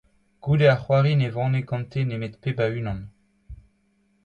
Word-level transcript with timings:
Goude 0.45 0.69
ar 0.69 0.79
c'hoari 0.85 1.11
ne 1.19 1.27
vane 1.35 1.61
gante 1.69 2.01
nemet 2.09 2.33
pep 2.41 2.57
a 2.65 2.67
unan. 2.79 3.01